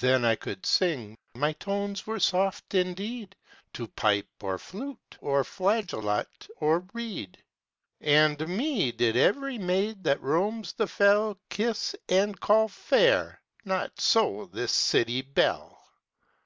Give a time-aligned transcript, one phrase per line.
[0.00, 3.36] Then I could sing my tones were soft indeed!
[3.74, 7.36] To pipe or flute or flageolet or reed:
[8.00, 14.48] And me did every maid that roams the fell Kiss and call fair: not so
[14.50, 15.82] this city belle.